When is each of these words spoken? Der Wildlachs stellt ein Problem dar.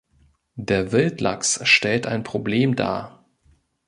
Der 0.55 0.91
Wildlachs 0.91 1.59
stellt 1.67 2.07
ein 2.07 2.23
Problem 2.23 2.75
dar. 2.75 3.23